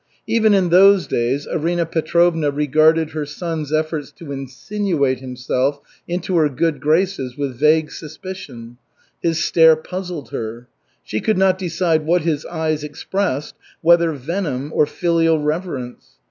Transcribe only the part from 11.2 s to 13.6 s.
could not decide what his eyes expressed,